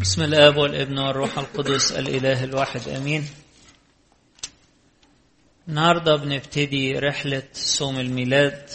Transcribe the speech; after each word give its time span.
بسم 0.00 0.22
الآب 0.22 0.56
والابن 0.56 0.98
والروح 0.98 1.38
القدس 1.38 1.92
الإله 1.92 2.44
الواحد 2.44 2.88
أمين. 2.88 3.24
النهاردة 5.68 6.16
بنبتدي 6.16 6.98
رحلة 6.98 7.42
صوم 7.52 8.00
الميلاد. 8.00 8.70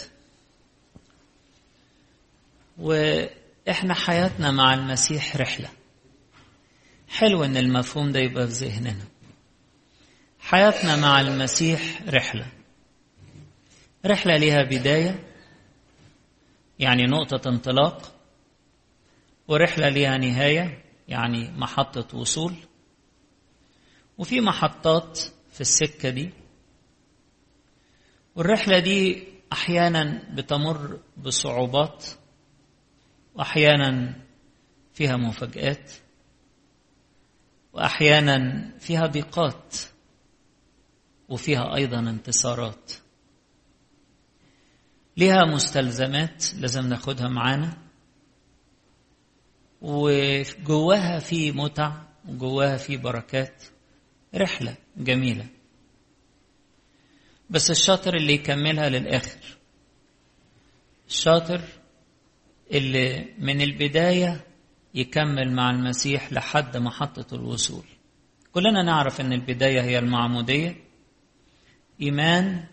وإحنا 2.78 3.94
حياتنا 3.94 4.50
مع 4.50 4.74
المسيح 4.74 5.36
رحلة. 5.36 5.68
حلو 7.08 7.44
إن 7.44 7.56
المفهوم 7.56 8.12
ده 8.12 8.20
يبقى 8.20 8.46
في 8.46 8.52
ذهننا. 8.52 9.04
حياتنا 10.40 10.96
مع 10.96 11.20
المسيح 11.20 12.02
رحلة. 12.08 12.46
رحلة 14.06 14.36
لها 14.36 14.62
بداية 14.62 15.24
يعني 16.78 17.02
نقطة 17.02 17.48
انطلاق 17.48 18.12
ورحلة 19.48 19.88
لها 19.88 20.18
نهاية 20.18 20.85
يعني 21.08 21.50
محطة 21.50 22.18
وصول. 22.18 22.54
وفي 24.18 24.40
محطات 24.40 25.18
في 25.52 25.60
السكة 25.60 26.10
دي. 26.10 26.30
والرحلة 28.34 28.78
دي 28.78 29.28
أحيانا 29.52 30.22
بتمر 30.34 31.00
بصعوبات 31.16 32.04
وأحيانا 33.34 34.14
فيها 34.94 35.16
مفاجآت 35.16 35.92
وأحيانا 37.72 38.70
فيها 38.78 39.06
ضيقات 39.06 39.76
وفيها 41.28 41.74
أيضا 41.76 41.98
انتصارات. 41.98 42.92
لها 45.16 45.44
مستلزمات 45.44 46.54
لازم 46.54 46.88
ناخدها 46.88 47.28
معانا. 47.28 47.85
وجواها 49.82 51.18
في 51.18 51.52
متع 51.52 51.92
وجواها 52.28 52.76
في 52.76 52.96
بركات. 52.96 53.62
رحلة 54.34 54.76
جميلة. 54.96 55.46
بس 57.50 57.70
الشاطر 57.70 58.14
اللي 58.14 58.32
يكملها 58.32 58.88
للآخر. 58.88 59.56
الشاطر 61.08 61.60
اللي 62.72 63.24
من 63.38 63.60
البداية 63.60 64.44
يكمل 64.94 65.52
مع 65.52 65.70
المسيح 65.70 66.32
لحد 66.32 66.76
محطة 66.76 67.34
الوصول. 67.34 67.84
كلنا 68.52 68.82
نعرف 68.82 69.20
أن 69.20 69.32
البداية 69.32 69.80
هي 69.80 69.98
المعمودية. 69.98 70.76
إيمان 72.02 72.64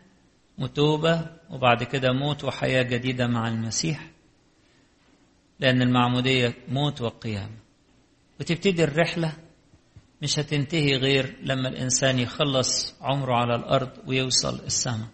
وتوبة 0.57 1.27
وبعد 1.49 1.83
كده 1.83 2.13
موت 2.13 2.43
وحياة 2.43 2.83
جديدة 2.83 3.27
مع 3.27 3.47
المسيح. 3.47 4.12
لأن 5.63 5.81
المعمودية 5.81 6.53
موت 6.67 7.01
وقيامة 7.01 7.57
وتبتدي 8.39 8.83
الرحلة 8.83 9.33
مش 10.21 10.39
هتنتهي 10.39 10.95
غير 10.95 11.37
لما 11.43 11.69
الإنسان 11.69 12.19
يخلص 12.19 12.95
عمره 13.01 13.33
على 13.35 13.55
الأرض 13.55 13.89
ويوصل 14.07 14.59
السماء. 14.59 15.07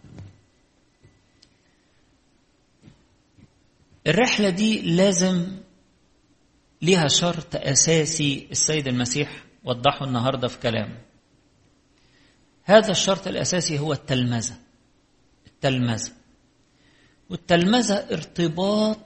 الرحلة 4.08 4.50
دي 4.50 4.82
لازم 4.82 5.58
ليها 6.82 7.08
شرط 7.08 7.56
أساسي 7.56 8.48
السيد 8.52 8.88
المسيح 8.88 9.44
وضحه 9.64 10.06
النهاردة 10.06 10.48
في 10.48 10.60
كلامه. 10.60 10.98
هذا 12.64 12.92
الشرط 12.92 13.28
الأساسي 13.28 13.80
هو 13.80 13.94
التلمذة. 13.94 14.56
التلمذة. 15.48 16.12
والتلمذة 17.30 17.96
ارتباط 18.12 19.00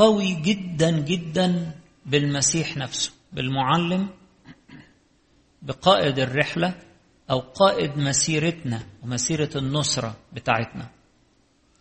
قوي 0.00 0.34
جدا 0.34 0.90
جدا 0.90 1.74
بالمسيح 2.06 2.76
نفسه 2.76 3.12
بالمعلم 3.32 4.08
بقائد 5.62 6.18
الرحلة 6.18 6.74
أو 7.30 7.38
قائد 7.38 7.98
مسيرتنا 7.98 8.82
ومسيرة 9.02 9.50
النصرة 9.56 10.16
بتاعتنا 10.32 10.88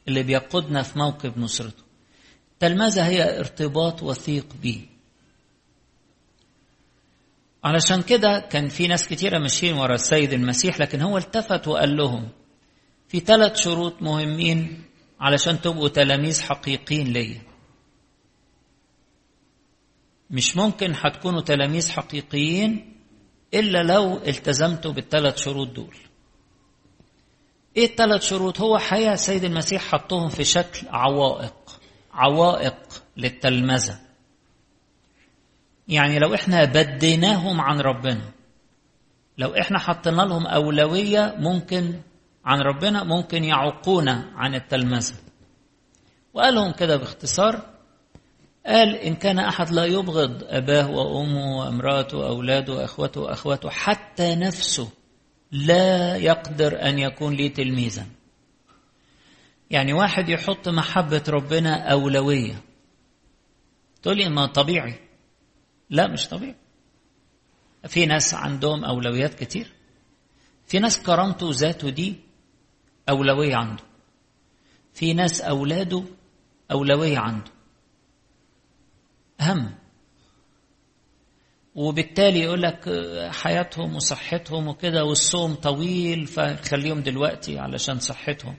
اللي 0.08 0.24
بيقودنا 0.24 0.82
في 0.82 1.00
موكب 1.00 1.38
نصرته. 1.38 1.84
التلمذة 2.54 3.08
هي 3.08 3.40
ارتباط 3.40 4.04
وثيق 4.04 4.46
به. 4.64 4.86
علشان 7.64 8.02
كده 8.02 8.40
كان 8.40 8.68
في 8.68 8.88
ناس 8.88 9.08
كتيرة 9.08 9.40
ماشيين 9.40 9.74
ورا 9.74 9.96
السيد 9.96 10.34
المسيح 10.34 10.80
لكن 10.80 11.02
هو 11.02 11.18
التفت 11.18 11.68
وقال 11.68 11.98
لهم 11.98 12.30
في 13.08 13.20
ثلاث 13.20 13.58
شروط 13.58 14.02
مهمين 14.02 14.84
علشان 15.20 15.62
تبقوا 15.62 15.90
تلاميذ 15.90 16.42
حقيقيين 16.42 17.08
ليا. 17.08 17.49
مش 20.32 20.58
ممكن 20.58 20.94
هتكونوا 20.96 21.42
تلاميذ 21.42 21.92
حقيقيين 21.92 22.96
إلا 23.54 23.84
لو 23.84 24.18
التزمتوا 24.18 24.92
بالثلاث 24.92 25.38
شروط 25.38 25.68
دول. 25.68 25.96
إيه 27.78 27.86
الثلاث 27.86 28.22
شروط؟ 28.24 28.62
هو 28.62 28.78
حقيقة 28.78 29.14
السيد 29.14 29.44
المسيح 29.44 29.82
حطهم 29.82 30.30
في 30.30 30.44
شكل 30.44 30.88
عوائق 30.90 31.80
عوائق 32.14 32.76
للتلمذة. 33.18 34.00
يعني 35.88 36.20
لو 36.20 36.34
إحنا 36.34 36.66
بديناهم 36.66 37.62
عن 37.62 37.80
ربنا 37.80 38.32
لو 39.38 39.56
إحنا 39.56 39.80
حطينا 39.80 40.22
لهم 40.22 40.48
أولوية 40.48 41.36
ممكن 41.38 42.02
عن 42.46 42.62
ربنا 42.62 43.04
ممكن 43.04 43.44
يعوقونا 43.44 44.32
عن 44.36 44.56
التلمذة. 44.56 45.16
وقالهم 46.34 46.72
كده 46.72 46.98
باختصار 46.98 47.79
قال 48.66 48.96
إن 48.96 49.16
كان 49.16 49.40
أحد 49.40 49.70
لا 49.72 49.86
يبغض 49.86 50.44
أباه 50.44 50.90
وأمه 50.92 51.58
وأمرأته 51.58 52.18
وأولاده 52.18 52.74
وأخوته 52.74 53.22
وأخواته 53.22 53.70
حتى 53.70 54.36
نفسه 54.36 54.90
لا 55.52 56.16
يقدر 56.16 56.82
أن 56.82 57.00
يكون 57.00 57.34
لي 57.34 57.50
تلميذا. 57.50 58.06
يعني 59.72 59.94
واحد 59.94 60.30
يحط 60.30 60.70
محبة 60.70 61.24
ربنا 61.30 61.92
أولوية. 61.92 62.62
تقول 64.02 64.18
لي 64.18 64.30
ما 64.30 64.46
طبيعي. 64.46 65.00
لا 65.90 66.08
مش 66.08 66.28
طبيعي. 66.28 66.56
في 67.88 68.06
ناس 68.06 68.34
عندهم 68.34 68.86
أولويات 68.86 69.34
كتير. 69.34 69.72
في 70.68 70.80
ناس 70.80 71.04
كرامته 71.04 71.50
ذاته 71.52 71.90
دي 71.90 72.16
أولوية 73.10 73.56
عنده. 73.56 73.84
في 74.94 75.14
ناس 75.14 75.42
أولاده 75.42 76.04
أولوية 76.72 77.18
عنده. 77.20 77.52
هم. 79.42 79.76
وبالتالي 81.76 82.40
يقول 82.40 82.62
لك 82.62 82.90
حياتهم 83.32 83.96
وصحتهم 83.96 84.68
وكده 84.68 85.06
والصوم 85.06 85.54
طويل 85.56 86.28
فخليهم 86.28 87.00
دلوقتي 87.02 87.60
علشان 87.60 88.00
صحتهم. 88.00 88.56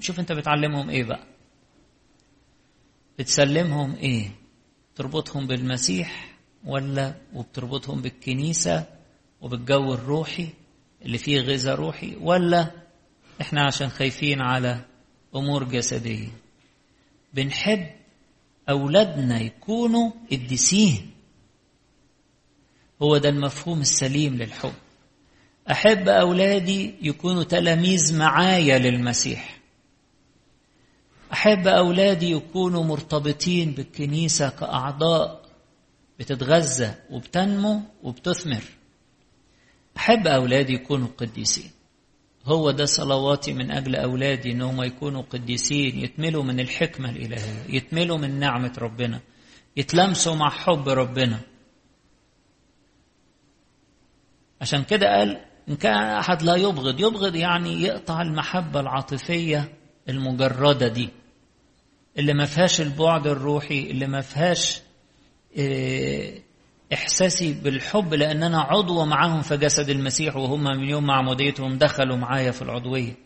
شوف 0.00 0.20
انت 0.20 0.32
بتعلمهم 0.32 0.90
إيه 0.90 1.04
بقى. 1.04 1.26
بتسلمهم 3.18 3.94
إيه؟ 3.96 4.30
تربطهم 4.94 5.46
بالمسيح 5.46 6.36
ولا 6.64 7.14
وبتربطهم 7.34 8.02
بالكنيسة 8.02 8.86
وبالجو 9.40 9.94
الروحي 9.94 10.48
اللي 11.02 11.18
فيه 11.18 11.40
غذاء 11.40 11.74
روحي 11.74 12.16
ولا 12.20 12.70
إحنا 13.40 13.62
عشان 13.66 13.88
خايفين 13.88 14.40
على 14.40 14.84
أمور 15.34 15.64
جسدية. 15.64 16.28
بنحب 17.34 17.86
أولادنا 18.70 19.40
يكونوا 19.40 20.10
قديسين 20.32 21.10
هو 23.02 23.16
ده 23.16 23.28
المفهوم 23.28 23.80
السليم 23.80 24.34
للحب. 24.36 24.72
أحب 25.70 26.08
أولادي 26.08 26.94
يكونوا 27.02 27.42
تلاميذ 27.42 28.18
معايا 28.18 28.78
للمسيح. 28.78 29.60
أحب 31.32 31.66
أولادي 31.68 32.30
يكونوا 32.30 32.84
مرتبطين 32.84 33.72
بالكنيسة 33.72 34.48
كأعضاء 34.48 35.48
بتتغذى 36.18 36.94
وبتنمو 37.10 37.80
وبتثمر. 38.02 38.62
أحب 39.96 40.26
أولادي 40.26 40.72
يكونوا 40.72 41.08
قديسين. 41.18 41.70
هو 42.46 42.70
ده 42.70 42.84
صلواتي 42.84 43.52
من 43.52 43.70
أجل 43.70 43.96
أولادي 43.96 44.52
أنهم 44.52 44.82
يكونوا 44.82 45.22
قديسين 45.22 45.98
يتملوا 45.98 46.42
من 46.42 46.60
الحكمة 46.60 47.10
الإلهية 47.10 47.64
يتملوا 47.76 48.18
من 48.18 48.38
نعمة 48.38 48.72
ربنا 48.78 49.20
يتلمسوا 49.76 50.34
مع 50.34 50.50
حب 50.50 50.88
ربنا. 50.88 51.40
عشان 54.60 54.84
كده 54.84 55.06
قال 55.18 55.40
إن 55.68 55.76
كان 55.76 55.94
أحد 55.94 56.42
لا 56.42 56.56
يبغض 56.56 57.00
يبغض 57.00 57.34
يعني 57.34 57.82
يقطع 57.82 58.22
المحبة 58.22 58.80
العاطفية 58.80 59.72
المجردة 60.08 60.88
دي 60.88 61.08
اللي 62.18 62.34
ما 62.34 62.44
فيهاش 62.44 62.80
البعد 62.80 63.26
الروحي 63.26 63.90
اللي 63.90 64.06
ما 64.06 64.20
فيهاش 64.20 64.80
إحساسي 66.92 67.52
بالحب 67.52 68.14
لأن 68.14 68.42
أنا 68.42 68.60
عضو 68.60 69.04
معاهم 69.04 69.42
في 69.42 69.56
جسد 69.56 69.88
المسيح 69.90 70.36
وهم 70.36 70.64
من 70.64 70.88
يوم 70.88 71.06
معموديتهم 71.06 71.78
دخلوا 71.78 72.16
معايا 72.16 72.50
في 72.50 72.62
العضوية. 72.62 73.16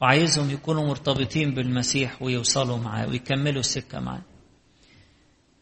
وعايزهم 0.00 0.50
يكونوا 0.50 0.86
مرتبطين 0.86 1.54
بالمسيح 1.54 2.22
ويوصلوا 2.22 2.76
معاه 2.78 3.08
ويكملوا 3.08 3.60
السكة 3.60 4.00
معاه. 4.00 4.22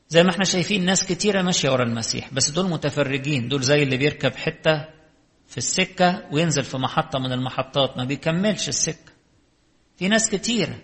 زي 0.08 0.22
ما 0.22 0.30
إحنا 0.30 0.44
شايفين 0.44 0.84
ناس 0.84 1.06
كتيرة 1.06 1.42
ماشية 1.42 1.70
ورا 1.70 1.84
المسيح 1.84 2.32
بس 2.32 2.50
دول 2.50 2.70
متفرجين 2.70 3.48
دول 3.48 3.62
زي 3.62 3.82
اللي 3.82 3.96
بيركب 3.96 4.36
حتة 4.36 4.84
في 5.46 5.58
السكة 5.58 6.22
وينزل 6.32 6.62
في 6.62 6.76
محطة 6.78 7.18
من 7.18 7.32
المحطات 7.32 7.96
ما 7.96 8.04
بيكملش 8.04 8.68
السكة. 8.68 9.12
في 9.96 10.08
ناس 10.08 10.30
كتيرة 10.30 10.78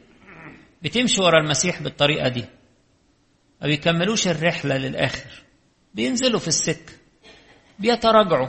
بتمشي 0.83 1.21
ورا 1.23 1.41
المسيح 1.41 1.83
بالطريقة 1.83 2.29
دي 2.29 2.45
ما 3.61 3.67
بيكملوش 3.67 4.29
الرحلة 4.29 4.77
للآخر. 4.77 5.31
بينزلوا 5.95 6.41
في 6.41 6.49
السكة 6.49 6.93
بيتراجعوا. 7.79 8.49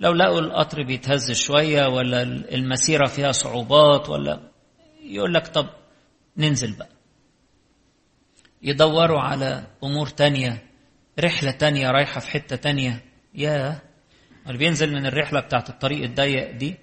لو 0.00 0.12
لقوا 0.12 0.40
القطر 0.40 0.82
بيتهز 0.82 1.32
شوية 1.32 1.86
ولا 1.86 2.22
المسيرة 2.22 3.06
فيها 3.06 3.32
صعوبات 3.32 4.08
ولا 4.08 4.50
يقول 5.02 5.34
لك 5.34 5.46
طب 5.46 5.68
ننزل 6.36 6.72
بقى. 6.76 6.88
يدوروا 8.62 9.20
على 9.20 9.66
أمور 9.84 10.06
تانية 10.06 10.66
رحلة 11.20 11.50
تانية 11.50 11.90
رايحة 11.90 12.20
في 12.20 12.30
حتة 12.30 12.56
تانية. 12.56 13.04
يا 13.34 13.80
اللي 14.46 14.58
بينزل 14.58 14.92
من 14.92 15.06
الرحلة 15.06 15.40
بتاعت 15.40 15.70
الطريق 15.70 16.02
الضيق 16.04 16.50
دي 16.50 16.74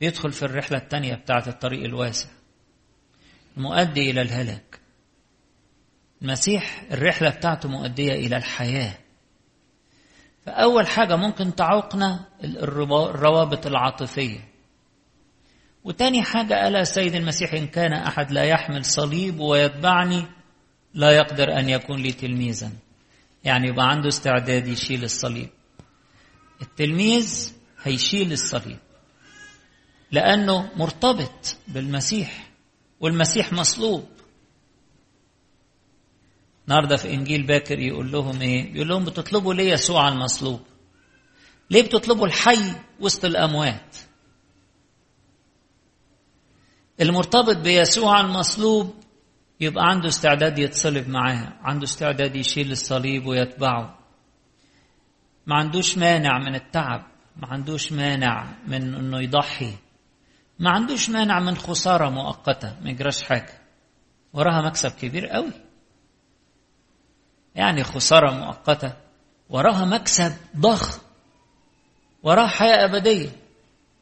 بيدخل 0.00 0.32
في 0.32 0.42
الرحلة 0.42 0.78
التانية 0.78 1.14
بتاعت 1.14 1.48
الطريق 1.48 1.84
الواسع. 1.84 2.28
مؤدي 3.56 4.10
إلى 4.10 4.22
الهلاك. 4.22 4.80
المسيح 6.22 6.84
الرحلة 6.90 7.30
بتاعته 7.30 7.68
مؤدية 7.68 8.12
إلى 8.12 8.36
الحياة. 8.36 8.98
فأول 10.46 10.86
حاجة 10.86 11.16
ممكن 11.16 11.54
تعوقنا 11.54 12.24
الروابط 12.44 13.66
العاطفية. 13.66 14.48
وتاني 15.84 16.22
حاجة 16.22 16.54
قالها 16.54 16.80
السيد 16.80 17.14
المسيح 17.14 17.54
إن 17.54 17.66
كان 17.66 17.92
أحد 17.92 18.32
لا 18.32 18.44
يحمل 18.44 18.84
صليب 18.84 19.40
ويتبعني 19.40 20.24
لا 20.94 21.10
يقدر 21.10 21.58
أن 21.58 21.68
يكون 21.68 22.02
لي 22.02 22.12
تلميذا. 22.12 22.70
يعني 23.44 23.68
يبقى 23.68 23.90
عنده 23.90 24.08
استعداد 24.08 24.66
يشيل 24.66 25.04
الصليب. 25.04 25.48
التلميذ 26.62 27.52
هيشيل 27.82 28.32
الصليب. 28.32 28.78
لأنه 30.12 30.70
مرتبط 30.76 31.56
بالمسيح 31.68 32.50
والمسيح 33.00 33.52
مصلوب. 33.52 34.08
النهارده 36.68 36.96
في 36.96 37.14
إنجيل 37.14 37.46
باكر 37.46 37.78
يقول 37.78 38.12
لهم 38.12 38.40
إيه؟ 38.40 38.74
يقول 38.74 38.88
لهم 38.88 39.04
بتطلبوا 39.04 39.54
ليه 39.54 39.72
يسوع 39.72 40.08
المصلوب؟ 40.08 40.60
ليه 41.70 41.82
بتطلبوا 41.82 42.26
الحي 42.26 42.72
وسط 43.00 43.24
الأموات؟ 43.24 43.96
المرتبط 47.00 47.56
بيسوع 47.56 48.20
المصلوب 48.20 48.94
يبقى 49.60 49.84
عنده 49.86 50.08
استعداد 50.08 50.58
يتصلب 50.58 51.08
معاه، 51.08 51.52
عنده 51.62 51.84
استعداد 51.84 52.36
يشيل 52.36 52.72
الصليب 52.72 53.26
ويتبعه. 53.26 53.98
ما 55.46 55.56
عندوش 55.56 55.98
مانع 55.98 56.38
من 56.38 56.54
التعب، 56.54 57.06
ما 57.36 57.48
عندوش 57.48 57.92
مانع 57.92 58.54
من 58.66 58.94
إنه 58.94 59.20
يضحي. 59.20 59.72
ما 60.58 60.70
عندوش 60.70 61.10
مانع 61.10 61.40
من 61.40 61.56
خسارة 61.56 62.08
مؤقتة، 62.10 62.76
ما 62.82 62.90
يجراش 62.90 63.22
حاجة. 63.22 63.60
وراها 64.32 64.62
مكسب 64.62 64.90
كبير 64.90 65.26
قوي. 65.26 65.63
يعني 67.54 67.84
خسارة 67.84 68.30
مؤقتة 68.30 68.92
وراها 69.50 69.84
مكسب 69.84 70.32
ضخم 70.56 71.00
وراها 72.22 72.46
حياة 72.46 72.84
أبدية. 72.84 73.28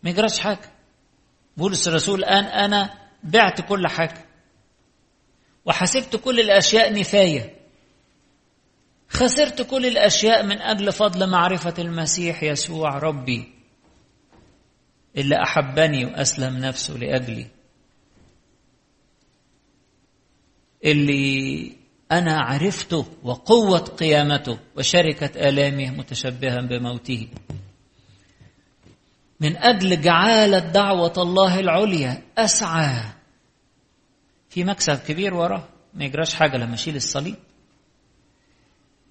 ما 0.02 0.10
يجراش 0.10 0.40
حاجة. 0.40 0.70
بولس 1.56 1.88
الرسول 1.88 2.18
الآن 2.18 2.44
أنا 2.44 2.94
بعت 3.24 3.60
كل 3.60 3.86
حاجة 3.88 4.24
وحسبت 5.64 6.16
كل 6.16 6.40
الأشياء 6.40 6.92
نفاية. 7.00 7.56
خسرت 9.08 9.62
كل 9.62 9.86
الأشياء 9.86 10.46
من 10.46 10.62
أجل 10.62 10.92
فضل 10.92 11.30
معرفة 11.30 11.74
المسيح 11.78 12.42
يسوع 12.42 12.98
ربي. 12.98 13.52
اللي 15.16 15.42
أحبني 15.42 16.04
وأسلم 16.04 16.58
نفسه 16.58 16.94
لأجلي. 16.94 17.46
اللي 20.84 21.81
أنا 22.12 22.40
عرفته 22.40 23.06
وقوة 23.22 23.78
قيامته 23.78 24.58
وشركة 24.76 25.48
آلامه 25.48 25.90
متشبها 25.90 26.60
بموته. 26.60 27.28
من 29.40 29.56
أجل 29.56 30.00
جعالة 30.00 30.58
دعوة 30.58 31.12
الله 31.16 31.60
العليا 31.60 32.22
أسعى. 32.38 33.02
في 34.48 34.64
مكسب 34.64 34.98
كبير 34.98 35.34
وراه 35.34 35.68
ما 35.94 36.04
يجراش 36.04 36.34
حاجة 36.34 36.56
لما 36.56 36.74
أشيل 36.74 36.96
الصليب. 36.96 37.36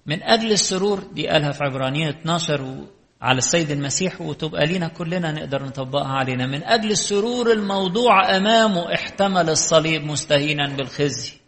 من 0.06 0.22
أجل 0.22 0.52
السرور 0.52 1.00
دي 1.12 1.28
قالها 1.28 1.52
في 1.52 1.64
عبرانيين 1.64 2.08
12 2.08 2.86
على 3.22 3.38
السيد 3.38 3.70
المسيح 3.70 4.20
وتبقى 4.20 4.66
لينا 4.66 4.88
كلنا 4.88 5.32
نقدر 5.32 5.62
نطبقها 5.64 6.12
علينا. 6.12 6.46
من 6.46 6.64
أجل 6.64 6.90
السرور 6.90 7.52
الموضوع 7.52 8.36
أمامه 8.36 8.94
احتمل 8.94 9.50
الصليب 9.50 10.04
مستهينا 10.04 10.76
بالخزي. 10.76 11.41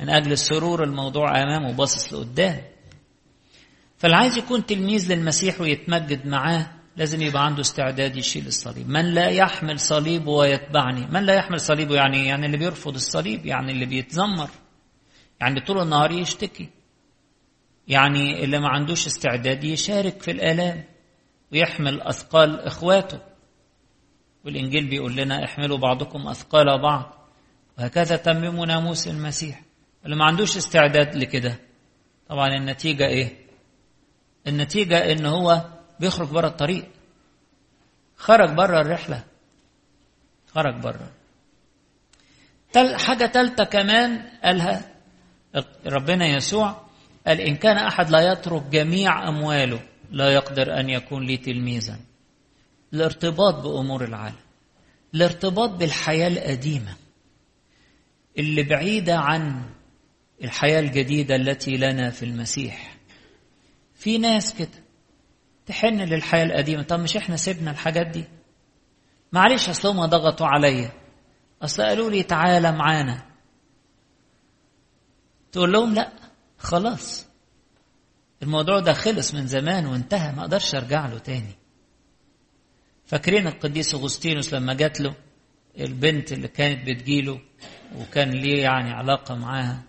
من 0.00 0.10
أجل 0.10 0.32
السرور 0.32 0.84
الموضوع 0.84 1.42
أمامه 1.42 1.72
باصص 1.72 2.12
لقدام. 2.12 2.62
فاللي 3.98 4.16
عايز 4.16 4.38
يكون 4.38 4.66
تلميذ 4.66 5.12
للمسيح 5.12 5.60
ويتمجد 5.60 6.26
معاه 6.26 6.70
لازم 6.96 7.22
يبقى 7.22 7.44
عنده 7.44 7.60
استعداد 7.60 8.16
يشيل 8.16 8.46
الصليب. 8.46 8.88
من 8.88 9.14
لا 9.14 9.28
يحمل 9.28 9.80
صليبه 9.80 10.30
ويتبعني. 10.30 11.06
من 11.06 11.22
لا 11.22 11.34
يحمل 11.34 11.60
صليبه 11.60 11.94
يعني 11.94 12.26
يعني 12.26 12.46
اللي 12.46 12.56
بيرفض 12.56 12.94
الصليب 12.94 13.46
يعني 13.46 13.72
اللي 13.72 13.86
بيتذمر. 13.86 14.50
يعني 15.40 15.60
طول 15.60 15.82
النهار 15.82 16.10
يشتكي. 16.10 16.68
يعني 17.88 18.44
اللي 18.44 18.58
ما 18.58 18.68
عندوش 18.68 19.06
استعداد 19.06 19.64
يشارك 19.64 20.22
في 20.22 20.30
الآلام 20.30 20.84
ويحمل 21.52 22.00
أثقال 22.00 22.60
إخواته. 22.60 23.18
والإنجيل 24.44 24.88
بيقول 24.88 25.16
لنا 25.16 25.44
احملوا 25.44 25.78
بعضكم 25.78 26.28
أثقال 26.28 26.82
بعض. 26.82 27.28
وهكذا 27.78 28.16
تمموا 28.16 28.66
ناموس 28.66 29.08
المسيح. 29.08 29.62
اللي 30.04 30.16
ما 30.16 30.24
عندوش 30.24 30.56
استعداد 30.56 31.16
لكده. 31.16 31.58
طبعا 32.28 32.48
النتيجة 32.56 33.06
إيه؟ 33.06 33.46
النتيجة 34.46 35.12
إن 35.12 35.26
هو 35.26 35.64
بيخرج 36.00 36.28
بره 36.28 36.46
الطريق. 36.46 36.88
خرج 38.16 38.50
بره 38.50 38.80
الرحلة. 38.80 39.24
خرج 40.54 40.82
بره 40.82 41.12
تل 42.72 42.96
حاجة 42.96 43.26
تالتة 43.26 43.64
كمان 43.64 44.28
قالها 44.44 44.92
ربنا 45.86 46.26
يسوع 46.26 46.86
قال 47.26 47.40
إن 47.40 47.56
كان 47.56 47.76
أحد 47.76 48.10
لا 48.10 48.32
يترك 48.32 48.62
جميع 48.62 49.28
أمواله 49.28 49.80
لا 50.10 50.30
يقدر 50.30 50.80
أن 50.80 50.90
يكون 50.90 51.26
لي 51.26 51.36
تلميذا. 51.36 52.00
الارتباط 52.92 53.54
بأمور 53.54 54.04
العالم. 54.04 54.36
الارتباط 55.14 55.70
بالحياة 55.70 56.28
القديمة. 56.28 56.96
اللي 58.38 58.62
بعيدة 58.62 59.16
عن 59.18 59.62
الحياة 60.44 60.80
الجديدة 60.80 61.36
التي 61.36 61.70
لنا 61.70 62.10
في 62.10 62.24
المسيح. 62.24 62.96
في 63.94 64.18
ناس 64.18 64.54
كده 64.54 64.82
تحن 65.66 66.00
للحياة 66.00 66.44
القديمة. 66.44 66.82
طب 66.82 67.00
مش 67.00 67.16
إحنا 67.16 67.36
سيبنا 67.36 67.70
الحاجات 67.70 68.06
دي؟ 68.06 68.24
معلش 69.32 69.68
اصلهم 69.68 70.06
ضغطوا 70.06 70.46
عليا. 70.46 70.92
أصل 71.62 71.82
قالوا 71.82 72.10
لي 72.10 72.22
تعالى 72.22 72.72
معانا. 72.72 73.22
تقول 75.52 75.72
لهم 75.72 75.94
لا 75.94 76.12
خلاص. 76.58 77.26
الموضوع 78.42 78.80
ده 78.80 78.92
خلص 78.92 79.34
من 79.34 79.46
زمان 79.46 79.86
وانتهى 79.86 80.32
ما 80.32 80.40
أقدرش 80.40 80.74
أرجع 80.74 81.06
له 81.06 81.18
تاني. 81.18 81.54
فاكرين 83.04 83.46
القديس 83.46 83.94
أغسطينوس 83.94 84.54
لما 84.54 84.74
جات 84.74 85.00
له؟ 85.00 85.14
البنت 85.78 86.32
اللي 86.32 86.48
كانت 86.48 86.86
بتجيله 86.88 87.40
وكان 87.98 88.30
ليه 88.30 88.62
يعني 88.62 88.90
علاقة 88.90 89.34
معاها. 89.34 89.82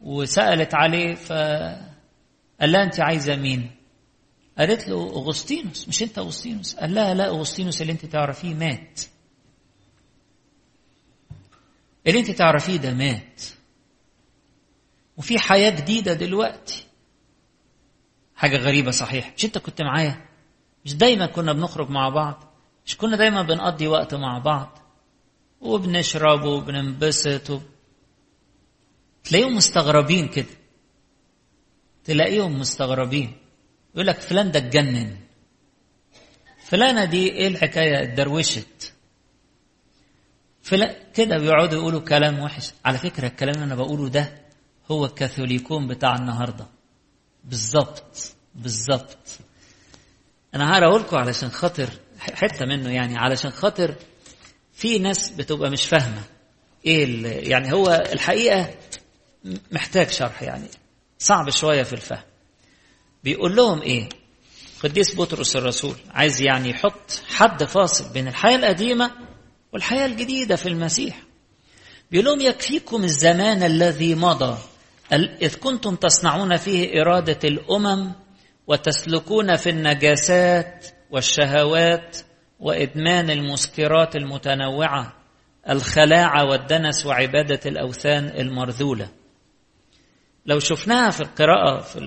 وسألت 0.00 0.74
عليه 0.74 1.14
فقال 1.14 2.72
لها 2.72 2.82
أنت 2.82 3.00
عايزة 3.00 3.36
مين؟ 3.36 3.70
قالت 4.58 4.88
له 4.88 4.96
أغسطينوس. 5.10 5.88
مش 5.88 6.02
أنت 6.02 6.18
أغسطينوس؟ 6.18 6.76
قال 6.76 6.94
لها 6.94 7.14
لا 7.14 7.28
أغسطينوس 7.28 7.82
اللي 7.82 7.92
أنت 7.92 8.06
تعرفيه 8.06 8.54
مات. 8.54 9.00
اللي 12.06 12.18
أنت 12.18 12.30
تعرفيه 12.30 12.76
ده 12.76 12.94
مات. 12.94 13.42
وفي 15.16 15.38
حياة 15.38 15.70
جديدة 15.70 16.12
دلوقتي. 16.12 16.84
حاجة 18.36 18.56
غريبة 18.56 18.90
صحيح 18.90 19.32
مش 19.36 19.44
أنت 19.44 19.58
كنت 19.58 19.82
معايا؟ 19.82 20.26
مش 20.84 20.94
دايما 20.94 21.26
كنا 21.26 21.52
بنخرج 21.52 21.90
مع 21.90 22.08
بعض؟ 22.08 22.44
مش 22.86 22.96
كنا 22.96 23.16
دايما 23.16 23.42
بنقضي 23.42 23.86
وقت 23.86 24.14
مع 24.14 24.38
بعض؟ 24.38 24.78
وبنشرب 25.60 26.44
وبننبسط 26.44 27.50
و... 27.50 27.60
تلاقيهم 29.28 29.56
مستغربين 29.56 30.28
كده. 30.28 30.46
تلاقيهم 32.04 32.58
مستغربين. 32.58 33.36
يقول 33.94 34.06
لك 34.06 34.20
فلان 34.20 34.50
ده 34.50 34.58
اتجنن. 34.58 35.16
فلانة 36.64 37.04
دي 37.04 37.32
إيه 37.32 37.48
الحكاية؟ 37.48 38.02
اتدروشت. 38.02 38.92
فلا 40.62 40.96
كده 41.14 41.38
بيقعدوا 41.38 41.78
يقولوا 41.78 42.00
كلام 42.00 42.38
وحش. 42.38 42.70
على 42.84 42.98
فكرة 42.98 43.26
الكلام 43.26 43.54
اللي 43.54 43.64
أنا 43.64 43.74
بقوله 43.74 44.08
ده 44.08 44.32
هو 44.90 45.04
الكاثوليكون 45.04 45.86
بتاع 45.88 46.14
النهارده. 46.14 46.66
بالظبط. 47.44 48.34
بالظبط. 48.54 49.18
أنا 50.54 50.72
هقرا 50.72 50.98
لكم 50.98 51.16
علشان 51.16 51.50
خاطر 51.50 51.90
حتة 52.18 52.66
منه 52.66 52.90
يعني 52.90 53.18
علشان 53.18 53.50
خاطر 53.50 53.94
في 54.72 54.98
ناس 54.98 55.30
بتبقى 55.30 55.70
مش 55.70 55.86
فاهمة 55.86 56.22
إيه 56.86 57.26
يعني 57.50 57.72
هو 57.72 58.04
الحقيقة 58.12 58.74
محتاج 59.72 60.10
شرح 60.10 60.42
يعني. 60.42 60.68
صعب 61.18 61.50
شوية 61.50 61.82
في 61.82 61.92
الفهم. 61.92 62.22
بيقول 63.24 63.56
لهم 63.56 63.82
إيه؟ 63.82 64.08
قديس 64.82 65.16
بطرس 65.16 65.56
الرسول 65.56 65.94
عايز 66.10 66.42
يعني 66.42 66.70
يحط 66.70 67.22
حد 67.28 67.64
فاصل 67.64 68.12
بين 68.12 68.28
الحياة 68.28 68.56
القديمة 68.56 69.10
والحياة 69.72 70.06
الجديدة 70.06 70.56
في 70.56 70.68
المسيح. 70.68 71.22
بيقول 72.10 72.26
لهم 72.26 72.40
يكفيكم 72.40 73.04
الزمان 73.04 73.62
الذي 73.62 74.14
مضى 74.14 74.58
إذ 75.12 75.54
كنتم 75.54 75.96
تصنعون 75.96 76.56
فيه 76.56 77.00
إرادة 77.00 77.38
الأمم 77.44 78.12
وتسلكون 78.66 79.56
في 79.56 79.70
النجاسات 79.70 80.86
والشهوات 81.10 82.16
وإدمان 82.60 83.30
المسكرات 83.30 84.16
المتنوعة 84.16 85.12
الخلاعة 85.70 86.44
والدنس 86.44 87.06
وعبادة 87.06 87.60
الأوثان 87.66 88.24
المرذولة. 88.24 89.08
لو 90.46 90.58
شفناها 90.58 91.10
في 91.10 91.20
القراءة 91.20 91.80
في 91.80 91.98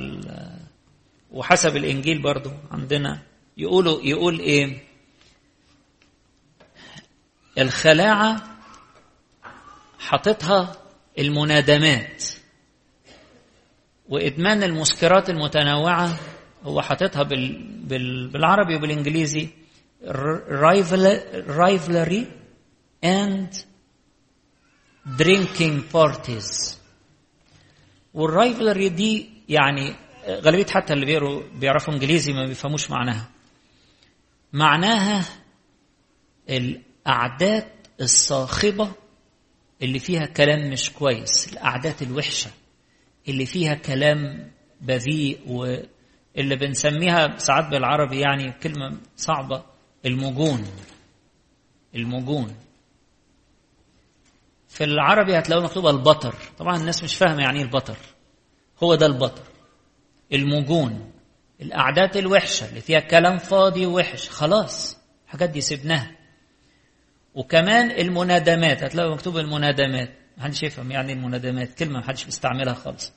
وحسب 1.31 1.77
الإنجيل 1.77 2.21
برضو 2.21 2.51
عندنا 2.71 3.21
يقولوا 3.57 4.01
يقول 4.03 4.39
إيه؟ 4.39 4.83
الخلاعة 7.57 8.57
حاططها 9.99 10.75
المنادمات 11.19 12.23
وإدمان 14.09 14.63
المسكرات 14.63 15.29
المتنوعة 15.29 16.19
هو 16.63 16.81
حاططها 16.81 17.23
بال... 17.23 17.63
بال... 17.83 18.27
بالعربي 18.27 18.75
وبالإنجليزي 18.75 19.49
rivalry 21.47 22.27
and 23.03 23.65
drinking 25.17 25.83
parties. 25.91 26.78
والرايفلري 28.19 28.89
دي 28.89 29.29
يعني 29.49 29.95
غالبية 30.29 30.65
حتى 30.65 30.93
اللي 30.93 31.05
بيقروا 31.05 31.43
بيعرفوا 31.55 31.93
إنجليزي 31.93 32.33
ما 32.33 32.45
بيفهموش 32.45 32.91
معناها. 32.91 33.29
معناها 34.53 35.25
الأعداد 36.49 37.67
الصاخبة 38.01 38.91
اللي 39.81 39.99
فيها 39.99 40.25
كلام 40.25 40.69
مش 40.71 40.91
كويس 40.93 41.53
الأعداد 41.53 42.01
الوحشة 42.01 42.51
اللي 43.27 43.45
فيها 43.45 43.73
كلام 43.73 44.51
بذيء 44.81 45.39
واللي 45.47 46.55
بنسميها 46.55 47.37
ساعات 47.37 47.65
بالعربي 47.71 48.19
يعني 48.19 48.51
كلمة 48.51 48.97
صعبة 49.17 49.63
المجون 50.05 50.65
المجون 51.95 52.55
في 54.69 54.83
العربي 54.83 55.37
هتلاقوه 55.39 55.63
مكتوبة 55.65 55.89
البطر. 55.89 56.35
طبعا 56.57 56.77
الناس 56.77 57.03
مش 57.03 57.15
فاهمة 57.15 57.41
يعني 57.41 57.57
إيه 57.59 57.65
البطر. 57.65 57.97
هو 58.83 58.95
ده 58.95 59.05
البطر. 59.05 59.43
المجون 60.33 61.11
الأعداد 61.61 62.17
الوحشة 62.17 62.69
اللي 62.69 62.81
فيها 62.81 62.99
كلام 62.99 63.37
فاضي 63.37 63.85
ووحش. 63.85 64.29
خلاص. 64.29 64.97
الحاجات 65.25 65.49
دي 65.49 65.61
سيبناها. 65.61 66.11
وكمان 67.35 67.91
المنادمات. 67.91 68.83
هتلاقوا 68.83 69.13
مكتوب 69.13 69.37
المنادمات. 69.37 70.09
محدش 70.37 70.63
يفهم 70.63 70.91
يعني 70.91 71.13
المنادمات. 71.13 71.73
كلمة 71.73 71.99
محدش 71.99 72.25
بيستعملها 72.25 72.73
خالص. 72.73 73.13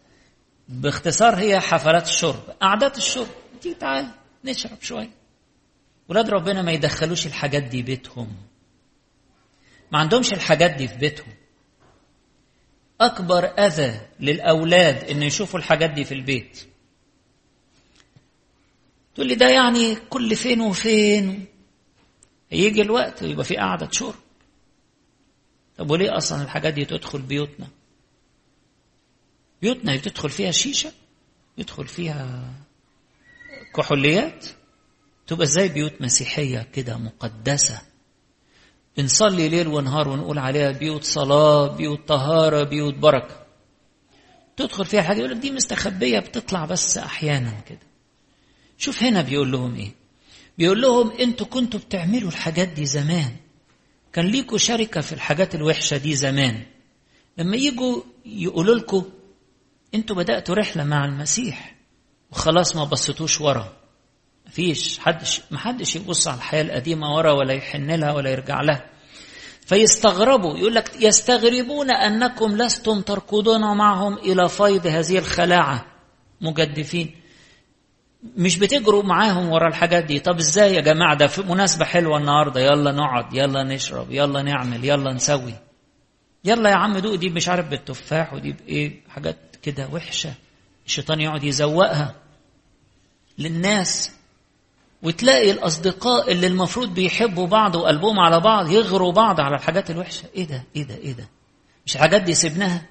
باختصار 0.69 1.35
هي 1.37 1.61
حفلات 1.61 2.09
الشرب. 2.09 2.41
قعدات 2.61 2.99
الشرب. 2.99 3.29
تيجي 3.61 3.75
تعال 3.75 4.07
نشرب 4.45 4.83
شوية 4.83 5.11
ولاد 6.09 6.31
ربنا 6.31 6.63
ما 6.63 6.73
يدخلوش 6.73 7.27
الحاجات 7.27 7.63
دي 7.63 7.83
بيتهم. 7.83 8.37
ما 9.93 9.99
عندهمش 9.99 10.33
الحاجات 10.33 10.71
دي 10.71 10.89
في 10.89 10.97
بيتهم. 10.97 11.33
أكبر 13.07 13.45
أذى 13.45 14.01
للأولاد 14.21 15.05
إن 15.05 15.23
يشوفوا 15.23 15.59
الحاجات 15.59 15.91
دي 15.91 16.05
في 16.05 16.15
البيت. 16.15 16.67
تقول 19.15 19.27
لي 19.27 19.35
ده 19.35 19.49
يعني 19.49 19.95
كل 19.95 20.37
فين 20.37 20.61
وفين؟ 20.61 21.47
هيجي 22.51 22.83
الوقت 22.83 23.23
ويبقى 23.23 23.45
في 23.45 23.57
قعدة 23.57 23.89
شرب 23.93 24.15
طب 25.77 25.91
وليه 25.91 26.17
أصلا 26.17 26.43
الحاجات 26.43 26.75
دي 26.75 26.85
تدخل 26.85 27.23
بيوتنا؟ 27.23 27.69
بيوتنا 29.63 29.97
بتدخل 29.97 30.31
فيها 30.31 30.51
شيشة؟ 30.51 30.93
يدخل 31.59 31.87
فيها 31.87 32.51
كحوليات؟ 33.77 34.47
تبقى 35.27 35.47
زي 35.47 35.69
بيوت 35.69 36.03
مسيحية 36.03 36.63
كده 36.73 36.97
مقدسة؟ 36.97 37.83
بنصلي 38.97 39.49
ليل 39.49 39.69
ونهار 39.69 40.09
ونقول 40.09 40.39
عليها 40.39 40.71
بيوت 40.71 41.05
صلاة 41.05 41.67
بيوت 41.77 42.09
طهارة 42.09 42.63
بيوت 42.63 42.95
بركة. 42.95 43.43
تدخل 44.57 44.85
فيها 44.85 45.03
حاجة 45.03 45.19
يقول 45.19 45.31
لك 45.31 45.37
دي 45.37 45.51
مستخبية 45.51 46.19
بتطلع 46.19 46.65
بس 46.65 46.99
أحيانا 46.99 47.61
كده. 47.61 47.79
شوف 48.79 49.03
هنا 49.03 49.23
بيقول 49.23 49.53
لهم 49.53 49.75
إيه؟ 49.75 49.93
بيقول 50.59 50.83
لهم 50.83 51.11
أنتوا 51.11 51.47
كنتوا 51.47 51.81
بتعملوا 51.81 52.29
الحاجات 52.29 52.69
دي 52.69 52.87
زمان. 52.87 53.37
كان 54.13 54.27
ليكوا 54.27 54.59
شركة 54.59 55.01
في 55.01 55.13
الحاجات 55.13 55.55
الوحشة 55.55 55.97
دي 55.97 56.15
زمان. 56.15 56.63
لما 57.39 57.57
يجوا 57.57 58.03
يقولوا 58.27 58.75
لكم 58.75 59.05
أنتوا 59.95 60.17
بدأتوا 60.17 60.55
رحلة 60.55 60.85
مع 60.85 61.05
المسيح 61.05 61.75
وخلاص 62.31 62.77
ما 62.77 62.85
بصيتوش 62.85 63.41
ورا. 63.41 63.82
مفيش 64.53 64.99
حدش 64.99 65.43
محدش 65.51 65.97
يبص 65.97 66.29
على 66.29 66.37
الحياة 66.37 66.63
القديمة 66.63 67.15
ورا 67.15 67.33
ولا 67.33 67.53
يحن 67.53 67.91
لها 67.91 68.13
ولا 68.13 68.31
يرجع 68.31 68.61
لها. 68.61 68.85
فيستغربوا 69.67 70.59
يقول 70.59 70.75
لك 70.75 71.03
يستغربون 71.03 71.91
أنكم 71.91 72.57
لستم 72.57 73.01
تركضون 73.01 73.77
معهم 73.77 74.19
إلى 74.19 74.49
فيض 74.49 74.87
هذه 74.87 75.19
الخلاعة. 75.19 75.87
مجدفين. 76.41 77.15
مش 78.37 78.59
بتجروا 78.59 79.03
معاهم 79.03 79.49
ورا 79.53 79.69
الحاجات 79.69 80.05
دي. 80.05 80.19
طب 80.19 80.39
إزاي 80.39 80.75
يا 80.75 80.81
جماعة؟ 80.81 81.15
ده 81.17 81.27
في 81.27 81.43
مناسبة 81.43 81.85
حلوة 81.85 82.19
النهاردة. 82.19 82.61
يلا 82.61 82.93
نقعد 82.93 83.35
يلا 83.35 83.63
نشرب 83.63 84.11
يلا 84.11 84.43
نعمل 84.43 84.85
يلا 84.85 85.13
نسوي. 85.13 85.55
يلا 86.45 86.71
يا 86.71 86.75
عم 86.75 86.99
دوق 86.99 87.15
دي 87.15 87.29
مش 87.31 87.49
عارف 87.49 87.69
بالتفاح 87.69 88.35
ودي 88.35 88.53
بإيه 88.53 89.01
حاجات 89.09 89.37
كده 89.63 89.89
وحشة. 89.93 90.35
الشيطان 90.87 91.21
يقعد 91.21 91.45
يزوقها 91.45 92.15
للناس. 93.39 94.22
وتلاقي 95.03 95.51
الأصدقاء 95.51 96.33
اللي 96.33 96.47
المفروض 96.47 96.95
بيحبوا 96.95 97.47
بعض 97.47 97.75
وقلبهم 97.75 98.21
على 98.21 98.41
بعض 98.41 98.71
يغروا 98.71 99.13
بعض 99.13 99.41
على 99.41 99.57
الحاجات 99.57 99.91
الوحشة. 99.91 100.25
إيه 100.35 100.47
ده؟ 100.47 100.65
إيه 100.77 100.83
ده؟ 100.83 100.95
إيه 100.95 101.13
ده؟ 101.13 101.29
مش 101.87 101.97
الحاجات 101.97 102.23
دي 102.23 102.35
سيبناها؟ 102.35 102.87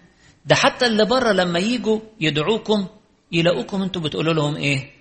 ده 0.45 0.55
حتى 0.55 0.85
اللي 0.85 1.05
بره 1.05 1.31
لما 1.31 1.59
يجوا 1.59 1.99
يدعوكم 2.19 2.87
يلاقوكم 3.31 3.81
أنتوا 3.81 4.01
بتقولوا 4.01 4.33
لهم 4.33 4.55
إيه؟ 4.55 4.91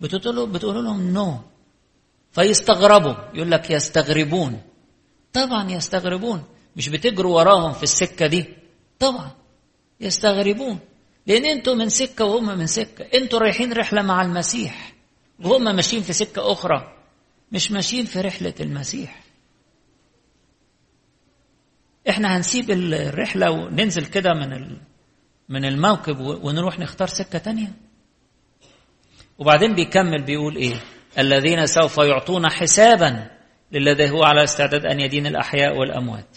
بتقولوا 0.00 0.46
بتقولوا 0.46 0.82
لهم 0.82 1.12
نو 1.12 1.38
فيستغربوا. 2.32 3.14
يقول 3.34 3.50
لك 3.50 3.70
يستغربون. 3.70 4.60
طبعا 5.32 5.70
يستغربون. 5.70 6.42
مش 6.76 6.88
بتجروا 6.88 7.36
وراهم 7.36 7.72
في 7.72 7.82
السكة 7.82 8.26
دي. 8.26 8.44
طبعا 8.98 9.30
يستغربون. 10.00 10.78
لأن 11.26 11.44
أنتوا 11.44 11.74
من 11.74 11.88
سكة 11.88 12.24
وهم 12.24 12.58
من 12.58 12.66
سكة. 12.66 13.04
أنتوا 13.14 13.38
رايحين 13.38 13.72
رحلة 13.72 14.02
مع 14.02 14.22
المسيح. 14.22 14.91
وهم 15.44 15.64
ماشيين 15.76 16.02
في 16.02 16.12
سكة 16.12 16.52
أخرى 16.52 16.96
مش 17.52 17.72
ماشيين 17.72 18.04
في 18.04 18.20
رحلة 18.20 18.54
المسيح. 18.60 19.22
إحنا 22.08 22.36
هنسيب 22.36 22.70
الرحلة 22.70 23.50
وننزل 23.50 24.06
كده 24.06 24.30
من 24.34 24.76
من 25.48 25.64
الموكب 25.64 26.20
ونروح 26.20 26.78
نختار 26.78 27.08
سكة 27.08 27.38
تانية. 27.38 27.72
وبعدين 29.38 29.74
بيكمل 29.74 30.22
بيقول 30.22 30.56
إيه؟ 30.56 30.74
الذين 31.18 31.66
سوف 31.66 31.98
يعطون 31.98 32.48
حسابا 32.48 33.30
للذي 33.72 34.10
هو 34.10 34.22
على 34.22 34.44
استعداد 34.44 34.86
أن 34.86 35.00
يدين 35.00 35.26
الأحياء 35.26 35.76
والأموات. 35.76 36.36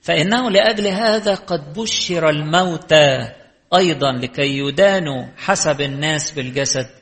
فإنه 0.00 0.50
لأجل 0.50 0.86
هذا 0.86 1.34
قد 1.34 1.72
بشر 1.72 2.28
الموتى 2.28 3.32
أيضا 3.74 4.12
لكي 4.12 4.58
يدانوا 4.58 5.26
حسب 5.36 5.80
الناس 5.80 6.32
بالجسد. 6.32 6.97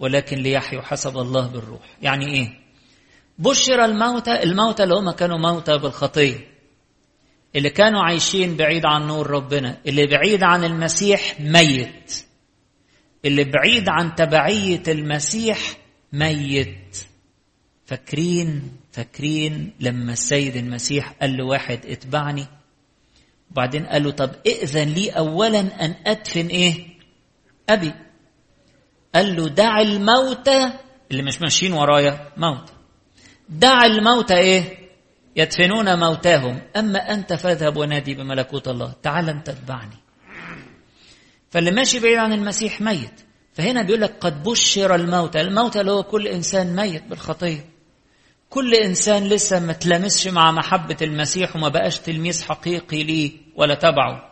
ولكن 0.00 0.38
ليحيوا 0.38 0.82
حسب 0.82 1.18
الله 1.18 1.46
بالروح. 1.46 1.80
يعني 2.02 2.26
إيه؟ 2.26 2.60
بشر 3.38 3.84
الموتى 3.84 4.42
الموتى 4.42 4.82
اللي 4.82 4.94
هم 4.94 5.10
كانوا 5.10 5.38
موتى 5.38 5.78
بالخطية. 5.78 6.50
اللي 7.56 7.70
كانوا 7.70 8.02
عايشين 8.02 8.56
بعيد 8.56 8.86
عن 8.86 9.06
نور 9.06 9.30
ربنا. 9.30 9.78
اللي 9.86 10.06
بعيد 10.06 10.42
عن 10.42 10.64
المسيح 10.64 11.40
ميت. 11.40 12.24
اللي 13.24 13.44
بعيد 13.44 13.88
عن 13.88 14.14
تبعية 14.14 14.82
المسيح 14.88 15.58
ميت. 16.12 16.96
فاكرين 17.86 18.76
فاكرين 18.92 19.72
لما 19.80 20.12
السيد 20.12 20.56
المسيح 20.56 21.12
قال 21.20 21.30
لواحد 21.30 21.86
اتبعني؟ 21.86 22.46
وبعدين 23.50 23.86
قال 23.86 24.02
له 24.02 24.10
طب 24.10 24.30
ائذن 24.46 24.88
لي 24.88 25.10
أولا 25.10 25.60
أن 25.60 25.94
أدفن 26.06 26.46
إيه؟ 26.46 26.86
أبي. 27.68 27.92
قال 29.14 29.36
له 29.36 29.48
دع 29.48 29.80
الموتى. 29.80 30.72
اللي 31.10 31.22
مش 31.22 31.40
ماشيين 31.40 31.72
ورايا 31.72 32.32
موت. 32.36 32.70
دع 33.48 33.84
الموتى 33.84 34.34
إيه؟ 34.34 34.78
يدفنون 35.36 35.98
موتاهم. 35.98 36.60
أما 36.76 37.14
أنت 37.14 37.32
فاذهب 37.32 37.76
ونادي 37.76 38.14
بملكوت 38.14 38.68
الله. 38.68 38.92
تعال 39.02 39.28
أنت 39.28 39.48
اتبعني 39.48 39.96
فاللي 41.50 41.70
ماشي 41.70 42.00
بعيد 42.00 42.18
عن 42.18 42.32
المسيح 42.32 42.80
ميت. 42.80 43.20
فهنا 43.54 43.82
بيقول 43.82 44.00
لك 44.00 44.16
قد 44.20 44.42
بشر 44.42 44.94
الموتى. 44.94 45.40
الموتى 45.40 45.80
اللي 45.80 45.92
هو 45.92 46.02
كل 46.02 46.26
إنسان 46.26 46.76
ميت 46.76 47.04
بالخطية. 47.04 47.64
كل 48.50 48.74
إنسان 48.74 49.24
لسه 49.24 49.60
ما 49.60 49.72
تلامسش 49.72 50.28
مع 50.28 50.50
محبة 50.52 50.96
المسيح 51.02 51.56
وما 51.56 51.68
بقاش 51.68 51.98
تلميذ 51.98 52.44
حقيقي 52.44 53.02
ليه 53.02 53.32
ولا 53.56 53.74
تبعه. 53.74 54.29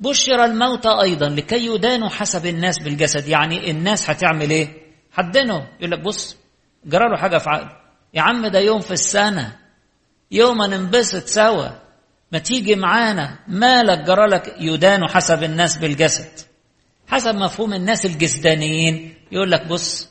بشر 0.00 0.44
الموتى 0.44 0.88
أيضا 1.02 1.28
لكي 1.28 1.66
يدانوا 1.66 2.08
حسب 2.08 2.46
الناس 2.46 2.78
بالجسد. 2.78 3.28
يعني 3.28 3.70
الناس 3.70 4.10
هتعمل 4.10 4.50
إيه؟ 4.50 4.68
حدنه 5.12 5.68
يقول 5.80 5.90
لك 5.90 6.00
بص 6.00 6.36
جرى 6.84 7.08
له 7.08 7.16
حاجة 7.16 7.38
في 7.38 7.50
عقل. 7.50 7.76
يا 8.14 8.22
عم 8.22 8.46
ده 8.46 8.58
يوم 8.58 8.80
في 8.80 8.90
السنة. 8.90 9.56
يوم 10.30 10.62
ننبسط 10.62 11.26
سوا. 11.26 11.68
ما 12.32 12.38
تيجي 12.38 12.74
معانا. 12.74 13.38
مالك 13.48 13.98
جرالك 13.98 14.56
يدانوا 14.60 15.08
حسب 15.08 15.42
الناس 15.42 15.76
بالجسد. 15.76 16.30
حسب 17.08 17.34
مفهوم 17.34 17.74
الناس 17.74 18.06
الجسدانيين. 18.06 19.14
يقول 19.32 19.50
لك 19.50 19.66
بص 19.66 20.08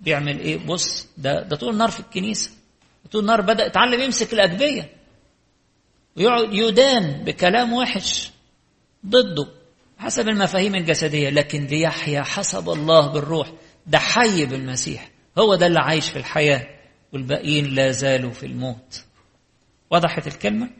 بيعمل 0.00 0.38
إيه؟ 0.38 0.66
بص 0.66 1.06
ده 1.18 1.42
ده 1.42 1.56
طول 1.56 1.72
النار 1.72 1.90
في 1.90 2.00
الكنيسة. 2.00 2.50
طول 3.12 3.20
النار 3.20 3.40
بدأ 3.40 3.66
اتعلم 3.66 4.00
يمسك 4.00 4.32
الاجبيه 4.32 4.90
ويقعد 6.16 6.52
يدان 6.52 7.24
بكلام 7.24 7.72
وحش. 7.72 8.33
ضده 9.06 9.46
حسب 9.98 10.28
المفاهيم 10.28 10.74
الجسدية 10.74 11.30
لكن 11.30 11.64
ليحيا 11.66 12.22
حسب 12.22 12.68
الله 12.70 13.12
بالروح. 13.12 13.52
ده 13.86 13.98
حي 13.98 14.46
بالمسيح. 14.46 15.10
هو 15.38 15.54
ده 15.54 15.66
اللي 15.66 15.80
عايش 15.80 16.08
في 16.10 16.16
الحياة 16.16 16.66
والباقيين 17.12 17.64
لا 17.74 17.90
زالوا 17.90 18.30
في 18.30 18.46
الموت. 18.46 19.04
وضحت 19.90 20.26
الكلمة؟ 20.26 20.70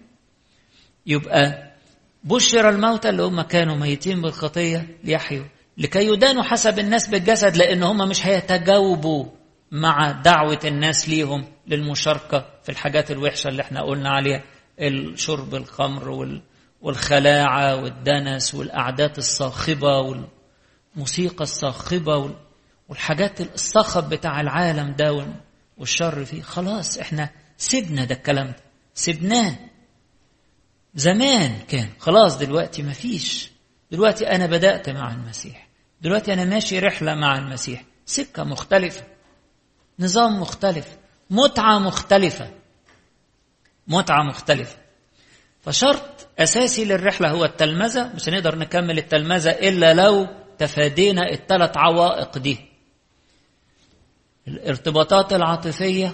يبقى 1.06 1.72
بشر 2.24 2.68
الموتى 2.68 3.08
اللي 3.08 3.22
هم 3.22 3.42
كانوا 3.42 3.76
ميتين 3.76 4.22
بالخطية 4.22 4.86
ليحيوا. 5.04 5.44
لكي 5.78 6.06
يدانوا 6.08 6.42
حسب 6.42 6.78
الناس 6.78 7.08
بالجسد 7.08 7.56
لأن 7.56 7.82
هم 7.82 8.08
مش 8.08 8.26
هيتجاوبوا 8.26 9.24
مع 9.70 10.10
دعوة 10.12 10.58
الناس 10.64 11.08
ليهم 11.08 11.44
للمشاركة 11.66 12.46
في 12.62 12.68
الحاجات 12.68 13.10
الوحشة 13.10 13.48
اللي 13.48 13.62
إحنا 13.62 13.82
قلنا 13.82 14.10
عليها 14.10 14.42
الشرب 14.80 15.54
الخمر 15.54 16.08
والخلاعة 16.84 17.76
والدنس 17.76 18.54
والقعدات 18.54 19.18
الصاخبة 19.18 19.98
والموسيقى 20.96 21.42
الصاخبة 21.44 22.34
والحاجات 22.88 23.40
الصخب 23.40 24.08
بتاع 24.08 24.40
العالم 24.40 24.94
ده 24.98 25.26
والشر 25.78 26.24
فيه. 26.24 26.42
خلاص 26.42 26.98
إحنا 26.98 27.30
سيبنا 27.56 28.04
ده 28.04 28.14
الكلام 28.14 28.46
ده. 28.46 28.56
سيبناه. 28.94 29.56
زمان 30.94 31.58
كان. 31.68 31.88
خلاص 31.98 32.38
دلوقتي 32.38 32.82
مفيش 32.82 33.50
دلوقتي 33.90 34.30
أنا 34.30 34.46
بدأت 34.46 34.90
مع 34.90 35.12
المسيح. 35.12 35.68
دلوقتي 36.00 36.32
أنا 36.32 36.44
ماشي 36.44 36.78
رحلة 36.78 37.14
مع 37.14 37.38
المسيح. 37.38 37.84
سكة 38.06 38.44
مختلفة. 38.44 39.04
نظام 39.98 40.40
مختلف. 40.40 40.96
متعة 41.30 41.78
مختلفة. 41.78 42.50
متعة 43.88 44.22
مختلفة. 44.22 44.83
فشرط 45.64 46.28
أساسي 46.38 46.84
للرحلة 46.84 47.30
هو 47.30 47.44
التلمذة 47.44 48.10
مش 48.14 48.28
هنقدر 48.28 48.58
نكمل 48.58 48.98
التلمذة 48.98 49.50
إلا 49.50 49.94
لو 49.94 50.28
تفادينا 50.58 51.30
الثلاث 51.30 51.76
عوائق 51.76 52.38
دي. 52.38 52.58
الارتباطات 54.48 55.32
العاطفية 55.32 56.12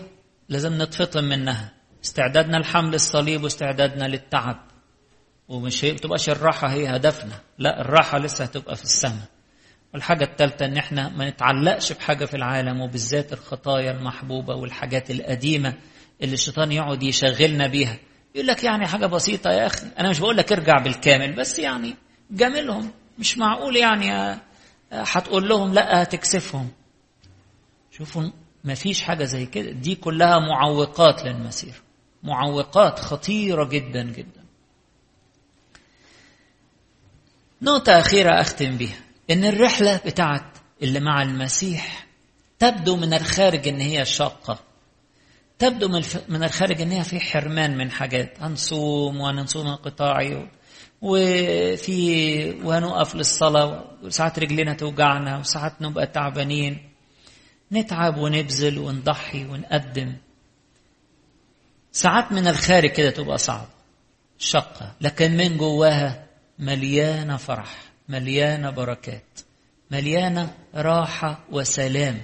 لازم 0.48 0.82
نتفطن 0.82 1.24
منها. 1.24 1.72
استعدادنا 2.04 2.56
لحمل 2.56 2.94
الصليب 2.94 3.44
واستعدادنا 3.44 4.04
للتعب. 4.04 4.66
ومش 5.48 5.84
هي 5.84 5.92
بتبقاش 5.92 6.28
الراحة 6.28 6.68
هي 6.68 6.96
هدفنا. 6.96 7.34
لا 7.58 7.80
الراحة 7.80 8.18
لسه 8.18 8.44
هتبقى 8.44 8.76
في 8.76 8.84
السماء. 8.84 9.26
والحاجة 9.94 10.24
الثالثة 10.24 10.64
إن 10.66 10.76
إحنا 10.76 11.08
ما 11.08 11.30
نتعلقش 11.30 11.92
بحاجة 11.92 12.24
في 12.24 12.34
العالم 12.36 12.80
وبالذات 12.80 13.32
الخطايا 13.32 13.90
المحبوبة 13.90 14.54
والحاجات 14.54 15.10
القديمة 15.10 15.74
اللي 16.22 16.34
الشيطان 16.34 16.72
يقعد 16.72 17.02
يشغلنا 17.02 17.66
بيها. 17.66 17.98
يقول 18.34 18.46
لك 18.46 18.64
يعني 18.64 18.86
حاجة 18.86 19.06
بسيطة 19.06 19.50
يا 19.50 19.66
أخي. 19.66 19.86
أنا 19.98 20.10
مش 20.10 20.18
بقول 20.18 20.36
لك 20.36 20.52
ارجع 20.52 20.78
بالكامل 20.78 21.32
بس 21.32 21.58
يعني 21.58 21.96
جاملهم 22.30 22.90
مش 23.18 23.38
معقول 23.38 23.76
يعني 23.76 24.38
هتقول 24.92 25.48
لهم 25.48 25.74
لا 25.74 26.02
هتكسفهم. 26.02 26.68
شوفوا 27.90 28.30
ما 28.64 28.74
فيش 28.74 29.02
حاجة 29.02 29.24
زي 29.24 29.46
كده. 29.46 29.70
دي 29.70 29.94
كلها 29.94 30.38
معوقات 30.38 31.24
للمسير. 31.24 31.82
معوقات 32.22 32.98
خطيرة 32.98 33.64
جدا 33.64 34.02
جدا. 34.02 34.44
نقطة 37.62 37.98
أخيرة 38.00 38.40
أختم 38.40 38.76
بيها. 38.76 39.00
إن 39.30 39.44
الرحلة 39.44 40.00
بتاعت 40.06 40.58
اللي 40.82 41.00
مع 41.00 41.22
المسيح 41.22 42.06
تبدو 42.58 42.96
من 42.96 43.14
الخارج 43.14 43.68
إن 43.68 43.80
هي 43.80 44.04
شاقة. 44.04 44.58
تبدو 45.60 45.88
من 46.28 46.42
الخارج 46.44 46.80
إن 46.80 46.90
هي 46.90 47.04
في 47.04 47.20
حرمان 47.20 47.76
من 47.76 47.90
حاجات. 47.90 48.40
هنصوم 48.40 49.20
وهنصوم 49.20 49.66
انقطاعي 49.66 50.48
وفي 51.02 52.50
وهنقف 52.64 53.14
للصلاة 53.14 53.84
وساعات 54.02 54.38
رجلنا 54.38 54.74
توجعنا 54.74 55.38
وساعات 55.38 55.82
نبقى 55.82 56.06
تعبانين. 56.06 56.90
نتعب 57.72 58.16
ونبذل 58.18 58.78
ونضحي 58.78 59.44
ونقدم. 59.44 60.16
ساعات 61.92 62.32
من 62.32 62.46
الخارج 62.46 62.90
كده 62.90 63.10
تبقى 63.10 63.38
صعب 63.38 63.66
شقة 64.38 64.92
لكن 65.00 65.36
من 65.36 65.56
جواها 65.56 66.26
مليانة 66.58 67.36
فرح 67.36 67.76
مليانة 68.08 68.70
بركات 68.70 69.40
مليانة 69.90 70.54
راحة 70.74 71.44
وسلام. 71.52 72.20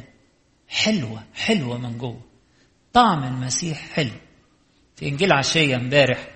حلوة 0.69 1.23
حلوة 1.35 1.79
من 1.79 1.99
جوه. 1.99 2.26
طعم 2.97 3.25
المسيح 3.25 3.89
حلو 3.93 4.11
في 4.97 5.09
إنجيل 5.09 5.33
عشية 5.33 5.77
امبارح 5.77 6.29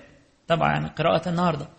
طبعا 0.47 0.87
قراءة 0.87 1.29
النهاردة. 1.29 1.69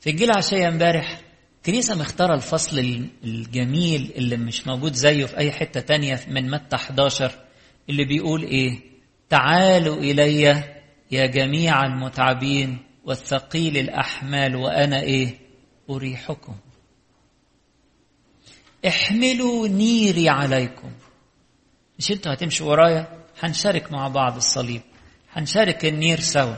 في 0.00 0.10
إنجيل 0.10 0.30
عشية 0.30 0.68
امبارح 0.68 1.20
كنيسة 1.66 1.94
مختارة 1.94 2.34
الفصل 2.34 2.78
الجميل 3.24 4.12
اللي 4.16 4.36
مش 4.36 4.66
موجود 4.66 4.92
زيه 4.92 5.24
في 5.26 5.36
أي 5.36 5.52
حتة 5.52 5.80
تانية 5.80 6.20
من 6.28 6.50
متى 6.50 6.76
11 6.76 7.32
اللي 7.90 8.04
بيقول 8.04 8.42
إيه؟ 8.42 8.80
تعالوا 9.28 9.96
إلي 9.96 10.42
يا 11.10 11.26
جميع 11.26 11.84
المتعبين 11.84 12.78
والثقيل 13.04 13.76
الأحمال 13.76 14.56
وأنا 14.56 15.00
إيه؟ 15.00 15.38
أريحكم. 15.90 16.56
احملوا 18.86 19.68
نيري 19.68 20.28
عليكم. 20.28 20.92
مش 21.98 22.10
أنتوا 22.12 22.32
هتمشوا 22.32 22.70
ورايا؟ 22.70 23.25
هنشارك 23.40 23.92
مع 23.92 24.08
بعض 24.08 24.36
الصليب. 24.36 24.82
هنشارك 25.32 25.84
النير 25.84 26.20
سوا. 26.20 26.56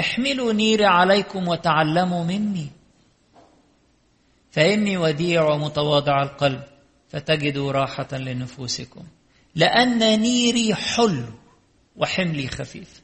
احملوا 0.00 0.52
نيري 0.52 0.84
عليكم 0.84 1.48
وتعلموا 1.48 2.24
مني. 2.24 2.66
فإني 4.50 4.96
وديع 4.96 5.44
ومتواضع 5.44 6.22
القلب 6.22 6.62
فتجدوا 7.08 7.72
راحة 7.72 8.08
لنفوسكم. 8.12 9.04
لأن 9.54 10.20
نيري 10.20 10.74
حلو 10.74 11.24
وحملي 11.96 12.48
خفيف. 12.48 13.02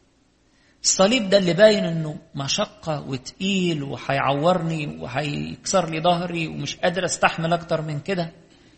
الصليب 0.83 1.31
ده 1.31 1.39
اللي 1.39 1.53
باين 1.53 1.85
إنه 1.85 2.17
مشقة 2.35 3.01
وتقيل 3.01 3.83
وهيعورني 3.83 4.99
وهيكسر 5.01 5.91
لي 5.91 6.01
ظهري 6.01 6.49
ومش 6.49 6.77
قادر 6.77 7.05
أستحمل 7.05 7.53
أكتر 7.53 7.83
من 7.83 8.01
كده. 8.01 8.33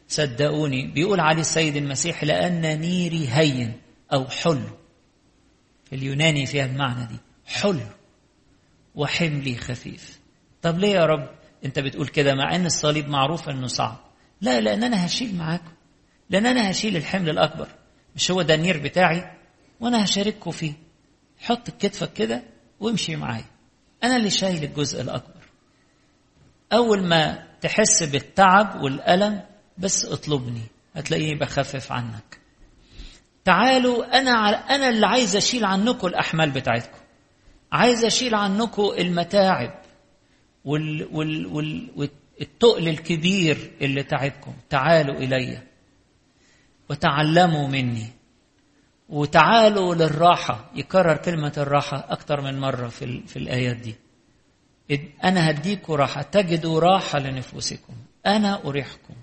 صدقوني 0.09 0.87
بيقول 0.87 1.21
عليه 1.21 1.41
السيد 1.41 1.77
المسيح 1.77 2.25
لأن 2.25 2.81
نيري 2.81 3.29
هين. 3.29 3.73
أو 4.13 4.27
في 5.85 5.97
اليوناني 5.97 6.47
فيها 6.47 6.65
المعنى 6.65 7.07
دي. 7.07 7.17
حلو 7.47 7.81
وحملي 8.95 9.57
خفيف. 9.57 10.21
طب 10.63 10.79
ليه 10.79 10.89
يا 10.89 11.05
رب؟ 11.05 11.31
أنت 11.65 11.79
بتقول 11.79 12.09
كده 12.09 12.35
مع 12.35 12.55
إن 12.55 12.67
الصليب 12.67 13.09
معروف 13.09 13.49
إنه 13.49 13.67
صعب. 13.67 13.99
لا 14.41 14.61
لأن 14.61 14.85
أنا 14.85 15.07
هشيل 15.07 15.37
معاكم. 15.37 15.73
لأن 16.31 16.47
أنا 16.47 16.71
هشيل 16.71 16.97
الحمل 16.97 17.31
الأكبر. 17.31 17.69
مش 18.17 18.31
هو 18.31 18.43
ده 18.43 18.55
النير 18.55 18.83
بتاعي؟ 18.83 19.37
وأنا 19.81 20.05
هشارككم 20.05 20.51
فيه. 20.51 20.73
حط 21.39 21.71
كتفك 21.71 22.13
كده 22.13 22.43
وامشي 22.81 23.17
معايا. 23.17 23.45
أنا 24.05 24.17
اللي 24.17 24.31
شايل 24.31 24.65
الجزء 24.65 25.01
الأكبر. 25.01 25.45
أول 26.73 27.07
ما 27.07 27.47
تحس 27.61 28.03
بالتعب 28.03 28.83
والألم 28.83 29.43
بس 29.79 30.05
اطلبني. 30.05 30.63
هتلاقيني 30.95 31.35
بخفف 31.39 31.93
عنك. 31.93 32.41
تعالوا 33.51 34.19
أنا 34.19 34.31
أنا 34.75 34.89
اللي 34.89 35.07
عايز 35.07 35.37
أشيل 35.37 35.65
عنكم 35.65 36.07
الأحمال 36.07 36.51
بتاعتكم. 36.51 36.99
عايز 37.73 38.05
أشيل 38.05 38.35
عنكم 38.35 38.93
المتاعب 38.99 39.83
وال 40.65 41.09
وال 41.13 41.47
وال 41.47 41.91
والتقل 41.97 42.89
الكبير 42.89 43.71
اللي 43.81 44.03
تعبكم. 44.03 44.53
تعالوا 44.69 45.15
إلي 45.15 45.63
وتعلموا 46.91 47.69
مني. 47.69 48.07
وتعالوا 49.09 49.95
للراحة. 49.95 50.71
يكرر 50.75 51.17
كلمة 51.17 51.53
الراحة 51.57 52.07
أكتر 52.09 52.41
من 52.41 52.61
مرة 52.61 52.89
في, 52.89 53.27
في 53.27 53.37
الآيات 53.39 53.77
دي. 53.77 53.95
أنا 55.25 55.51
هديكوا 55.51 55.97
راحة. 55.97 56.23
تجدوا 56.23 56.81
راحة 56.81 57.19
لنفوسكم. 57.19 57.95
أنا 58.27 58.65
أريحكم. 58.65 59.15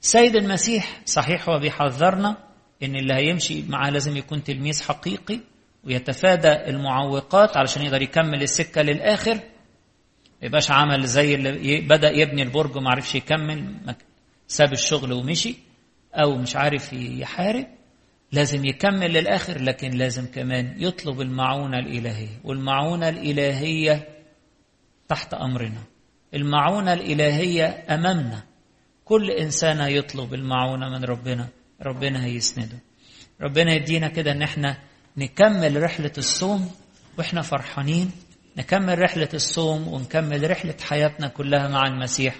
سيد 0.00 0.36
المسيح 0.36 1.00
صحيح 1.06 1.48
هو 1.48 1.58
بيحذرنا 1.58 2.51
إن 2.82 2.96
اللي 2.96 3.14
هيمشي 3.14 3.62
معاه 3.68 3.90
لازم 3.90 4.16
يكون 4.16 4.42
تلميذ 4.44 4.82
حقيقي 4.82 5.40
ويتفادى 5.84 6.52
المعوقات 6.52 7.56
علشان 7.56 7.82
يقدر 7.82 8.02
يكمل 8.02 8.42
السكة 8.42 8.82
للآخر. 8.82 9.34
ما 9.34 10.46
يبقاش 10.46 10.70
عمل 10.70 11.06
زي 11.06 11.34
اللي 11.34 11.80
بدأ 11.80 12.10
يبني 12.10 12.42
البرج 12.42 12.76
وما 12.76 12.90
عرفش 12.90 13.14
يكمل 13.14 13.74
ساب 14.48 14.72
الشغل 14.72 15.12
ومشي 15.12 15.54
أو 16.14 16.36
مش 16.36 16.56
عارف 16.56 16.92
يحارب. 16.92 17.66
لازم 18.32 18.64
يكمل 18.64 19.12
للآخر 19.12 19.62
لكن 19.62 19.90
لازم 19.90 20.26
كمان 20.26 20.74
يطلب 20.78 21.20
المعونة 21.20 21.78
الإلهية. 21.78 22.40
والمعونة 22.44 23.08
الإلهية 23.08 24.08
تحت 25.08 25.34
أمرنا. 25.34 25.82
المعونة 26.34 26.92
الإلهية 26.92 27.84
أمامنا. 27.90 28.42
كل 29.04 29.30
إنسان 29.30 29.90
يطلب 29.90 30.34
المعونة 30.34 30.88
من 30.88 31.04
ربنا. 31.04 31.48
ربنا 31.82 32.24
هيسنده. 32.24 32.78
ربنا 33.40 33.72
يدينا 33.74 34.08
كده 34.08 34.32
إن 34.32 34.42
إحنا 34.42 34.78
نكمل 35.16 35.82
رحلة 35.82 36.12
الصوم 36.18 36.70
وإحنا 37.18 37.42
فرحانين 37.42 38.10
نكمل 38.56 38.98
رحلة 38.98 39.28
الصوم 39.34 39.88
ونكمل 39.88 40.50
رحلة 40.50 40.74
حياتنا 40.88 41.28
كلها 41.28 41.68
مع 41.68 41.86
المسيح. 41.86 42.34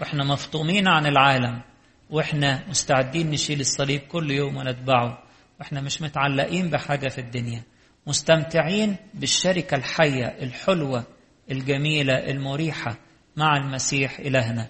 وإحنا 0.00 0.24
مفطومين 0.24 0.88
عن 0.88 1.06
العالم 1.06 1.62
وإحنا 2.10 2.64
مستعدين 2.68 3.30
نشيل 3.30 3.60
الصليب 3.60 4.00
كل 4.00 4.30
يوم 4.30 4.56
ونتبعه. 4.56 5.22
وإحنا 5.60 5.80
مش 5.80 6.02
متعلقين 6.02 6.70
بحاجة 6.70 7.08
في 7.08 7.20
الدنيا. 7.20 7.62
مستمتعين 8.06 8.96
بالشركة 9.14 9.74
الحية 9.74 10.26
الحلوة 10.26 11.04
الجميلة 11.50 12.14
المريحة 12.14 12.96
مع 13.36 13.56
المسيح 13.56 14.18
إلهنا. 14.18 14.68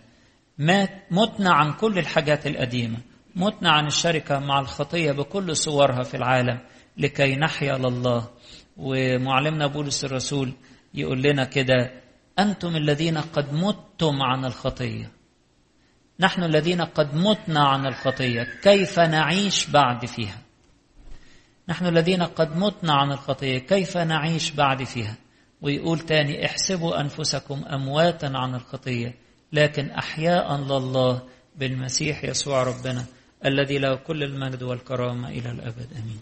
متنا 1.11 1.53
عن 1.53 1.73
كل 1.73 1.99
الحاجات 1.99 2.47
القديمة. 2.47 2.99
متنا 3.39 3.71
عن 3.71 3.87
الشركة 3.87 4.39
مع 4.39 4.61
الخطية 4.61 5.13
بكل 5.13 5.57
صورها 5.57 6.03
في 6.03 6.17
العالم 6.17 6.59
لكي 6.97 7.37
نحيا 7.37 7.79
لله. 7.79 8.29
ومعلمنا 8.77 9.67
بولس 9.67 10.05
الرسول 10.05 10.53
يقول 10.95 11.23
لنا 11.23 11.45
كده 11.45 11.91
أنتم 12.39 12.77
الذين 12.77 13.19
قد 13.19 13.53
متم 13.53 14.23
عن 14.23 14.45
الخطية. 14.45 15.11
نحن 16.21 16.43
الذين 16.43 16.81
قد 16.81 17.15
متنا 17.15 17.69
عن 17.69 17.87
الخطية 17.87 18.43
كيف 18.63 18.99
نعيش 19.01 19.71
بعد 19.71 20.07
فيها؟ 20.07 20.39
نحن 21.69 21.87
الذين 21.87 22.23
قد 22.23 22.57
متنا 22.57 22.93
عن 22.93 23.13
الخطية 23.13 23.59
كيف 23.59 23.97
نعيش 23.97 24.51
بعد 24.51 24.85
فيها؟ 24.85 25.17
ويقول 25.63 25.99
تاني 25.99 26.47
احسبوا 26.47 27.01
أنفسكم 27.01 27.65
أمواتا 27.65 28.33
عن 28.35 28.55
الخطية 28.55 29.15
لكن 29.53 29.91
أحياء 29.91 30.57
لله 30.57 31.23
بالمسيح 31.57 32.25
يسوع 32.25 32.63
ربنا. 32.63 33.05
الذي 33.45 33.79
له 33.79 33.95
كل 33.95 34.23
المجد 34.23 34.63
والكرامة 34.63 35.29
إلى 35.29 35.51
الأبد. 35.51 35.89
أمين. 35.97 36.21